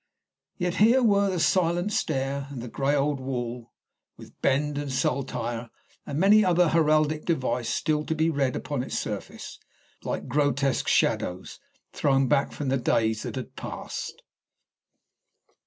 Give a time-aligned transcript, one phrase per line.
[0.57, 3.71] Yet here were the silent stair and the grey old wall,
[4.17, 5.69] with bend and saltire
[6.07, 9.59] and many another heraldic device still to be read upon its surface,
[10.03, 11.59] like grotesque shadows
[11.93, 14.23] thrown back from the days that had passed.